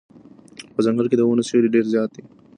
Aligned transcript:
په 0.73 0.79
ځنګل 0.85 1.05
کې 1.11 1.17
د 1.17 1.21
ونو 1.25 1.43
سیوری 1.49 1.69
ډېر 1.75 1.85
زیات 1.93 2.09
دی. 2.15 2.23